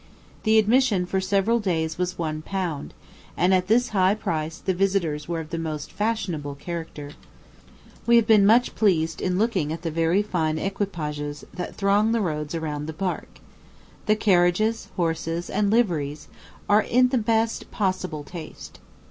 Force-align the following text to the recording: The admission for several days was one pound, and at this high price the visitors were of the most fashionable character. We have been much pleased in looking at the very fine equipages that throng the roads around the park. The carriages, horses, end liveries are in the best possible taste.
The 0.41 0.57
admission 0.57 1.05
for 1.05 1.21
several 1.21 1.59
days 1.59 1.99
was 1.99 2.17
one 2.17 2.41
pound, 2.41 2.95
and 3.37 3.53
at 3.53 3.67
this 3.67 3.89
high 3.89 4.15
price 4.15 4.57
the 4.57 4.73
visitors 4.73 5.27
were 5.27 5.39
of 5.41 5.51
the 5.51 5.59
most 5.59 5.91
fashionable 5.91 6.55
character. 6.55 7.11
We 8.07 8.15
have 8.15 8.25
been 8.25 8.43
much 8.43 8.73
pleased 8.73 9.21
in 9.21 9.37
looking 9.37 9.71
at 9.71 9.83
the 9.83 9.91
very 9.91 10.23
fine 10.23 10.57
equipages 10.57 11.45
that 11.53 11.75
throng 11.75 12.13
the 12.13 12.21
roads 12.21 12.55
around 12.55 12.87
the 12.87 12.93
park. 12.93 13.39
The 14.07 14.15
carriages, 14.15 14.87
horses, 14.95 15.51
end 15.51 15.69
liveries 15.69 16.27
are 16.67 16.81
in 16.81 17.09
the 17.09 17.19
best 17.19 17.69
possible 17.69 18.23
taste. 18.23 18.79